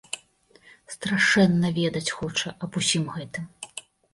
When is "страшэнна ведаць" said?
0.93-2.13